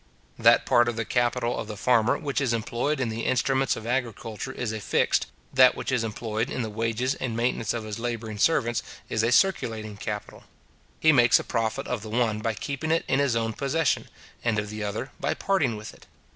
[0.39, 3.85] That part of the capital of the farmer which is employed in the instruments of
[3.85, 7.99] agriculture is a fixed, that which is employed in the wages and maintenance of his
[7.99, 10.43] labouring servants is a circulating capital.
[10.99, 14.07] He makes a profit of the one by keeping it in his own possession,
[14.43, 16.07] and of the other by parting with it.